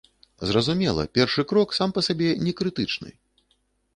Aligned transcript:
Зразумела, 0.51 1.03
першы 1.17 1.41
крок 1.51 1.75
сам 1.79 1.93
па 1.97 2.01
сабе 2.09 2.29
некрытычны. 2.47 3.09